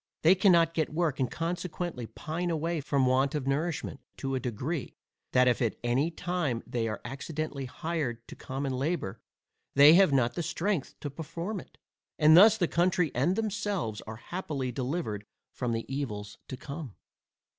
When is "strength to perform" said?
10.43-11.59